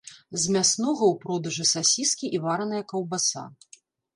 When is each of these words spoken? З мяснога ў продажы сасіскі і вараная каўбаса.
З 0.43 0.53
мяснога 0.53 1.03
ў 1.09 1.13
продажы 1.25 1.65
сасіскі 1.73 2.33
і 2.39 2.41
вараная 2.47 2.83
каўбаса. 2.93 3.45